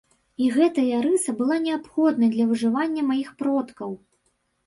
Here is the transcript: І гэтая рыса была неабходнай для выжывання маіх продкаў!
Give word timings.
І 0.43 0.45
гэтая 0.53 1.01
рыса 1.05 1.33
была 1.41 1.57
неабходнай 1.65 2.31
для 2.35 2.45
выжывання 2.53 3.01
маіх 3.13 3.29
продкаў! 3.43 3.91